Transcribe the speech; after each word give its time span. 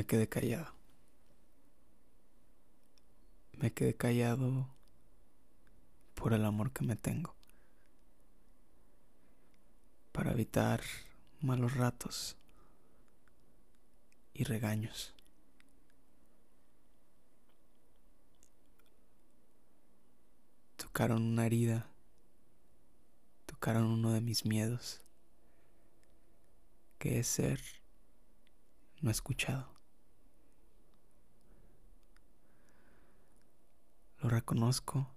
me 0.00 0.06
quedé 0.06 0.30
callado. 0.30 0.72
Me 3.58 3.70
quedé 3.70 3.94
callado 3.94 4.66
por 6.14 6.32
el 6.32 6.42
amor 6.46 6.72
que 6.72 6.86
me 6.86 6.96
tengo. 6.96 7.34
Para 10.12 10.32
evitar 10.32 10.80
malos 11.42 11.74
ratos 11.74 12.38
y 14.32 14.44
regaños. 14.44 15.12
Tocaron 20.78 21.20
una 21.20 21.44
herida, 21.44 21.90
tocaron 23.44 23.84
uno 23.84 24.12
de 24.12 24.22
mis 24.22 24.46
miedos, 24.46 25.02
que 26.98 27.18
es 27.18 27.26
ser 27.26 27.60
no 29.02 29.10
escuchado. 29.10 29.79
Reconozco 34.30 35.08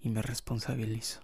y 0.00 0.10
me 0.10 0.22
responsabilizo. 0.22 1.20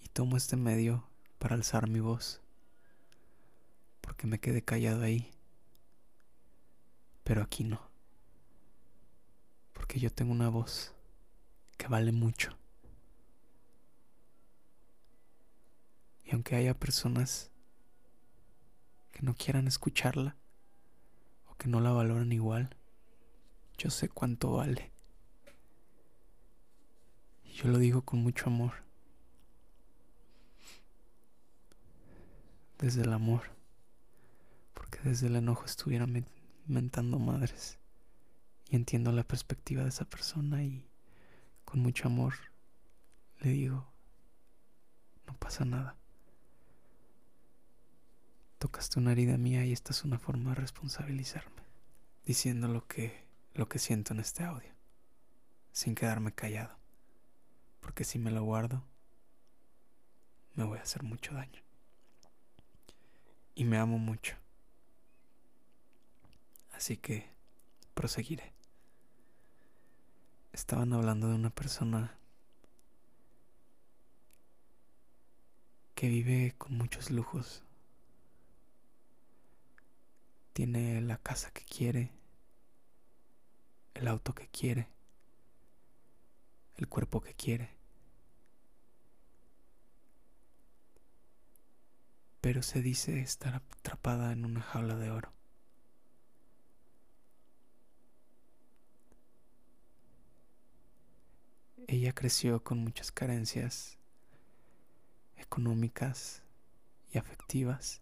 Y 0.00 0.08
tomo 0.08 0.36
este 0.36 0.56
medio 0.56 1.04
para 1.38 1.56
alzar 1.56 1.88
mi 1.88 2.00
voz, 2.00 2.40
porque 4.00 4.26
me 4.26 4.38
quedé 4.38 4.62
callado 4.62 5.02
ahí, 5.02 5.30
pero 7.24 7.42
aquí 7.42 7.64
no, 7.64 7.80
porque 9.72 9.98
yo 9.98 10.10
tengo 10.10 10.32
una 10.32 10.48
voz 10.48 10.94
que 11.76 11.88
vale 11.88 12.12
mucho. 12.12 12.56
Y 16.24 16.32
aunque 16.32 16.54
haya 16.54 16.78
personas 16.78 17.50
que 19.10 19.22
no 19.22 19.34
quieran 19.34 19.66
escucharla 19.66 20.36
o 21.50 21.56
que 21.56 21.68
no 21.68 21.80
la 21.80 21.90
valoran 21.90 22.32
igual, 22.32 22.76
yo 23.80 23.88
sé 23.88 24.10
cuánto 24.10 24.52
vale. 24.52 24.92
Y 27.44 27.52
yo 27.52 27.68
lo 27.68 27.78
digo 27.78 28.02
con 28.02 28.22
mucho 28.22 28.48
amor. 28.48 28.72
Desde 32.78 33.00
el 33.00 33.12
amor. 33.14 33.44
Porque 34.74 34.98
desde 35.02 35.28
el 35.28 35.36
enojo 35.36 35.64
estuviera 35.64 36.06
mentando 36.66 37.18
madres. 37.18 37.78
Y 38.68 38.76
entiendo 38.76 39.12
la 39.12 39.24
perspectiva 39.24 39.82
de 39.82 39.88
esa 39.88 40.04
persona 40.04 40.62
y 40.62 40.86
con 41.64 41.80
mucho 41.80 42.06
amor 42.06 42.34
le 43.38 43.50
digo, 43.50 43.90
no 45.26 45.34
pasa 45.38 45.64
nada. 45.64 45.96
Tocaste 48.58 49.00
una 49.00 49.12
herida 49.12 49.38
mía 49.38 49.64
y 49.64 49.72
esta 49.72 49.92
es 49.92 50.04
una 50.04 50.18
forma 50.18 50.50
de 50.50 50.56
responsabilizarme, 50.56 51.62
diciendo 52.26 52.68
lo 52.68 52.86
que 52.86 53.29
lo 53.54 53.68
que 53.68 53.78
siento 53.78 54.12
en 54.12 54.20
este 54.20 54.44
audio, 54.44 54.72
sin 55.72 55.94
quedarme 55.94 56.32
callado, 56.32 56.76
porque 57.80 58.04
si 58.04 58.18
me 58.18 58.30
lo 58.30 58.42
guardo, 58.44 58.82
me 60.54 60.64
voy 60.64 60.78
a 60.78 60.82
hacer 60.82 61.02
mucho 61.02 61.34
daño. 61.34 61.62
Y 63.54 63.64
me 63.64 63.78
amo 63.78 63.98
mucho. 63.98 64.36
Así 66.72 66.96
que 66.96 67.28
proseguiré. 67.94 68.52
Estaban 70.52 70.92
hablando 70.92 71.28
de 71.28 71.34
una 71.34 71.50
persona 71.50 72.16
que 75.94 76.08
vive 76.08 76.54
con 76.56 76.78
muchos 76.78 77.10
lujos. 77.10 77.62
Tiene 80.54 81.00
la 81.02 81.18
casa 81.18 81.50
que 81.50 81.64
quiere, 81.64 82.10
el 84.00 84.08
auto 84.08 84.34
que 84.34 84.48
quiere, 84.48 84.88
el 86.76 86.88
cuerpo 86.88 87.20
que 87.20 87.34
quiere. 87.34 87.76
Pero 92.40 92.62
se 92.62 92.80
dice 92.80 93.20
estar 93.20 93.56
atrapada 93.56 94.32
en 94.32 94.46
una 94.46 94.62
jaula 94.62 94.96
de 94.96 95.10
oro. 95.10 95.32
Ella 101.86 102.14
creció 102.14 102.64
con 102.64 102.78
muchas 102.78 103.12
carencias 103.12 103.98
económicas 105.36 106.42
y 107.12 107.18
afectivas 107.18 108.00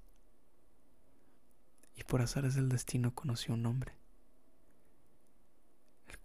y 1.97 2.05
por 2.05 2.21
azares 2.21 2.55
del 2.55 2.69
destino 2.69 3.15
conoció 3.15 3.55
un 3.55 3.67
hombre 3.67 3.99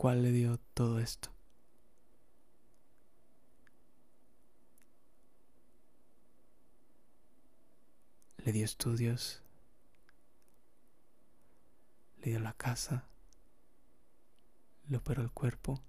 cual 0.04 0.22
le 0.22 0.34
dio 0.34 0.60
todo 0.74 1.00
esto. 1.00 1.30
Le 8.40 8.52
dio 8.52 8.66
estudios, 8.66 9.42
le 12.18 12.32
dio 12.32 12.40
la 12.42 12.52
casa, 12.52 13.06
le 14.90 14.98
operó 14.98 15.22
el 15.22 15.32
cuerpo 15.32 15.82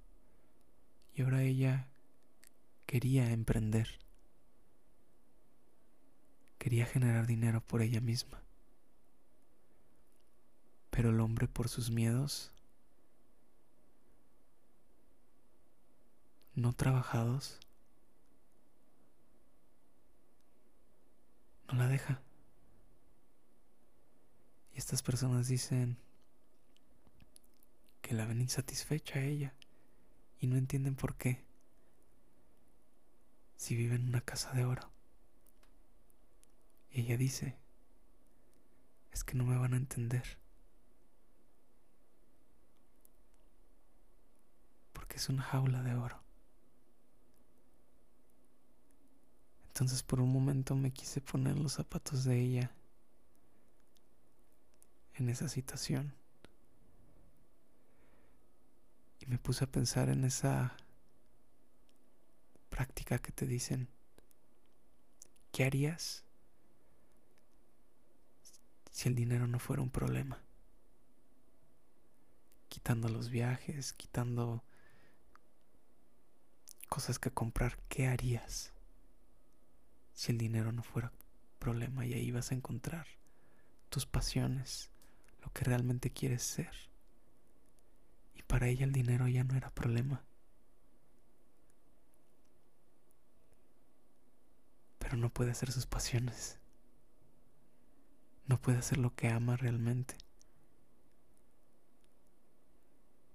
y 1.16 1.22
ahora 1.22 1.42
ella 1.42 1.88
quería 2.86 3.32
emprender, 3.32 3.98
quería 6.58 6.86
generar 6.86 7.26
dinero 7.26 7.62
por 7.62 7.82
ella 7.82 8.00
misma. 8.00 8.44
Pero 10.90 11.10
el 11.10 11.18
hombre 11.18 11.48
por 11.48 11.68
sus 11.68 11.90
miedos 11.90 12.54
no 16.54 16.72
trabajados 16.72 17.58
no 21.68 21.74
la 21.74 21.88
deja. 21.88 22.20
Y 24.72 24.78
estas 24.78 25.02
personas 25.02 25.48
dicen 25.48 25.96
que 28.02 28.14
la 28.14 28.26
ven 28.26 28.40
insatisfecha 28.40 29.18
a 29.18 29.22
ella 29.22 29.54
y 30.40 30.46
no 30.46 30.56
entienden 30.56 30.94
por 30.94 31.16
qué. 31.16 31.44
Si 33.56 33.76
vive 33.76 33.94
en 33.94 34.08
una 34.08 34.20
casa 34.20 34.52
de 34.52 34.64
oro. 34.64 34.90
Y 36.90 37.02
ella 37.02 37.16
dice, 37.16 37.56
es 39.12 39.24
que 39.24 39.34
no 39.34 39.44
me 39.44 39.56
van 39.56 39.74
a 39.74 39.76
entender. 39.76 40.38
Porque 44.92 45.16
es 45.16 45.28
una 45.28 45.42
jaula 45.42 45.82
de 45.82 45.94
oro. 45.94 46.23
Entonces 49.74 50.04
por 50.04 50.20
un 50.20 50.32
momento 50.32 50.76
me 50.76 50.92
quise 50.92 51.20
poner 51.20 51.58
los 51.58 51.72
zapatos 51.72 52.22
de 52.22 52.40
ella 52.40 52.70
en 55.14 55.28
esa 55.28 55.48
situación. 55.48 56.14
Y 59.18 59.26
me 59.26 59.36
puse 59.36 59.64
a 59.64 59.66
pensar 59.66 60.10
en 60.10 60.24
esa 60.24 60.76
práctica 62.68 63.18
que 63.18 63.32
te 63.32 63.46
dicen, 63.46 63.88
¿qué 65.50 65.64
harías 65.64 66.22
si 68.92 69.08
el 69.08 69.16
dinero 69.16 69.48
no 69.48 69.58
fuera 69.58 69.82
un 69.82 69.90
problema? 69.90 70.40
Quitando 72.68 73.08
los 73.08 73.28
viajes, 73.28 73.92
quitando 73.92 74.62
cosas 76.88 77.18
que 77.18 77.32
comprar, 77.32 77.76
¿qué 77.88 78.06
harías? 78.06 78.73
Si 80.14 80.32
el 80.32 80.38
dinero 80.38 80.72
no 80.72 80.82
fuera 80.82 81.12
problema 81.58 82.06
y 82.06 82.14
ahí 82.14 82.30
vas 82.30 82.50
a 82.50 82.54
encontrar 82.54 83.06
tus 83.88 84.06
pasiones, 84.06 84.90
lo 85.42 85.52
que 85.52 85.64
realmente 85.64 86.10
quieres 86.10 86.42
ser. 86.42 86.72
Y 88.34 88.42
para 88.42 88.68
ella 88.68 88.84
el 88.84 88.92
dinero 88.92 89.28
ya 89.28 89.44
no 89.44 89.56
era 89.56 89.70
problema. 89.70 90.24
Pero 94.98 95.16
no 95.16 95.30
puede 95.30 95.50
hacer 95.50 95.70
sus 95.70 95.86
pasiones. 95.86 96.58
No 98.46 98.60
puede 98.60 98.78
hacer 98.78 98.98
lo 98.98 99.14
que 99.14 99.28
ama 99.28 99.56
realmente. 99.56 100.16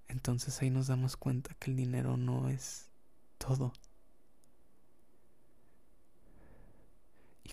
Entonces 0.07 0.61
ahí 0.61 0.69
nos 0.69 0.87
damos 0.87 1.17
cuenta 1.17 1.53
que 1.55 1.71
el 1.71 1.77
dinero 1.77 2.17
no 2.17 2.49
es 2.49 2.89
todo. 3.37 3.73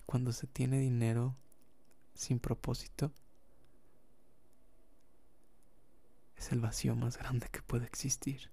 Cuando 0.07 0.31
se 0.31 0.47
tiene 0.47 0.79
dinero 0.79 1.35
sin 2.15 2.39
propósito, 2.39 3.11
es 6.37 6.51
el 6.51 6.61
vacío 6.61 6.95
más 6.95 7.17
grande 7.17 7.47
que 7.51 7.61
puede 7.61 7.85
existir. 7.85 8.49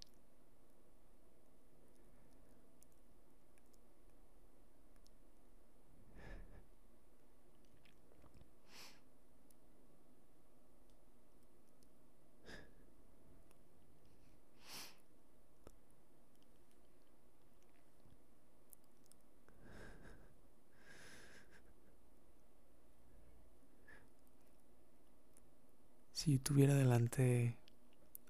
Si 26.15 26.39
tuviera 26.39 26.75
delante 26.75 27.59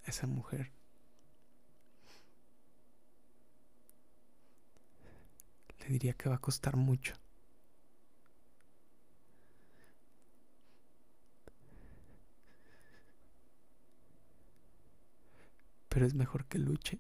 a 0.06 0.10
esa 0.10 0.26
mujer, 0.26 0.72
le 5.81 5.86
diría 5.88 6.14
que 6.14 6.31
va 6.31 6.36
a 6.36 6.40
costar 6.40 6.76
mucho. 6.76 7.14
Pero 15.90 16.06
es 16.06 16.14
mejor 16.14 16.46
que 16.46 16.58
luche. 16.58 16.98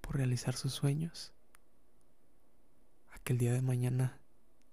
Por 0.00 0.16
realizar 0.16 0.56
sus 0.56 0.72
sueños. 0.72 1.34
A 3.12 3.18
que 3.18 3.34
el 3.34 3.38
día 3.38 3.52
de 3.52 3.60
mañana 3.60 4.21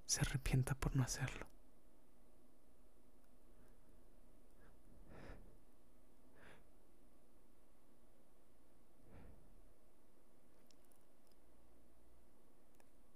se 0.09 0.21
arrepienta 0.21 0.73
por 0.73 0.95
no 0.95 1.03
hacerlo. 1.03 1.45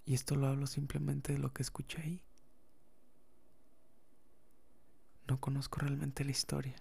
Y 0.06 0.14
esto 0.14 0.36
lo 0.36 0.46
hablo 0.46 0.68
simplemente 0.68 1.32
de 1.32 1.40
lo 1.40 1.52
que 1.52 1.62
escuché 1.62 2.00
ahí. 2.00 2.22
No 5.26 5.40
conozco 5.40 5.80
realmente 5.80 6.24
la 6.24 6.30
historia. 6.30 6.76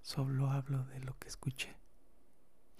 Solo 0.00 0.50
hablo 0.50 0.86
de 0.86 1.00
lo 1.00 1.18
que 1.18 1.28
escuché. 1.28 1.76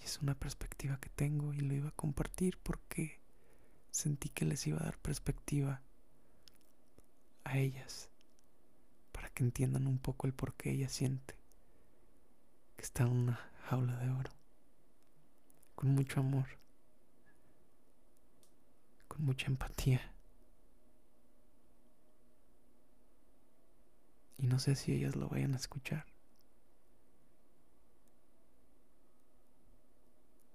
Y 0.01 0.05
es 0.05 0.23
una 0.23 0.35
perspectiva 0.35 0.99
que 0.99 1.11
tengo 1.11 1.53
y 1.53 1.61
lo 1.61 1.75
iba 1.75 1.91
a 1.91 1.97
compartir 1.97 2.57
porque 2.63 3.21
sentí 3.91 4.31
que 4.31 4.47
les 4.47 4.67
iba 4.67 4.81
a 4.81 4.85
dar 4.85 4.97
perspectiva 4.97 5.83
a 7.47 7.59
ellas 7.59 8.11
para 9.13 9.31
que 9.31 9.45
entiendan 9.45 9.87
un 9.87 9.99
poco 9.99 10.27
el 10.27 10.35
por 10.35 10.55
qué 10.55 10.71
ella 10.71 10.89
siente 10.89 11.35
que 12.77 12.83
está 12.83 13.05
en 13.05 13.11
una 13.11 13.51
jaula 13.69 13.97
de 13.99 14.11
oro 14.11 14.33
con 15.75 15.91
mucho 15.91 16.21
amor 16.21 16.47
con 19.17 19.25
mucha 19.25 19.47
empatía. 19.47 20.13
Y 24.39 24.47
no 24.47 24.59
sé 24.59 24.77
si 24.77 24.93
ellas 24.93 25.17
lo 25.17 25.29
vayan 25.29 25.55
a 25.55 25.57
escuchar. 25.57 26.05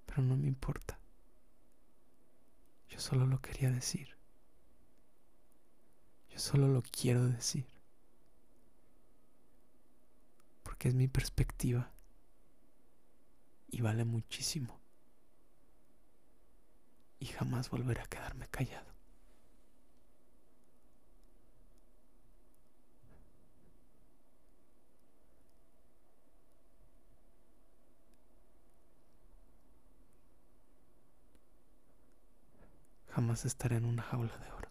Pero 0.06 0.22
no 0.22 0.38
me 0.38 0.48
importa. 0.48 1.00
Yo 2.90 3.00
solo 3.00 3.26
lo 3.26 3.42
quería 3.42 3.72
decir. 3.72 4.16
Solo 6.42 6.68
lo 6.68 6.82
quiero 6.82 7.28
decir. 7.28 7.66
Porque 10.64 10.88
es 10.90 10.96
mi 10.96 11.08
perspectiva. 11.08 11.92
Y 13.70 13.82
vale 13.82 14.06
muchísimo 14.06 14.82
y 17.20 17.28
jamás 17.28 17.70
volveré 17.70 18.02
a 18.02 18.06
quedarme 18.06 18.48
callado. 18.48 18.90
Jamás 33.10 33.46
estaré 33.46 33.76
en 33.76 33.86
una 33.86 34.02
jaula 34.02 34.36
de 34.38 34.52
oro. 34.52 34.70